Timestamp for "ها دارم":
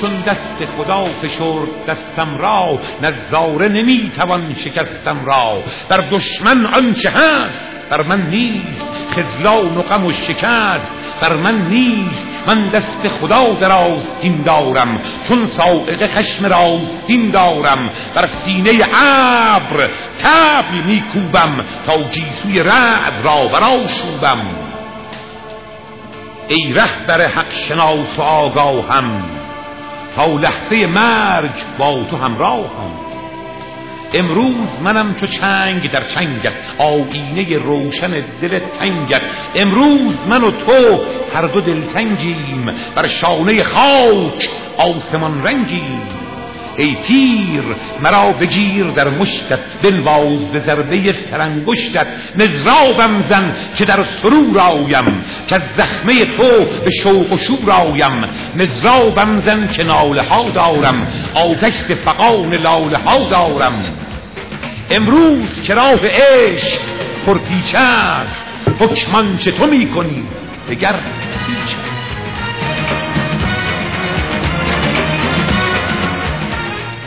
60.28-61.12, 62.98-63.84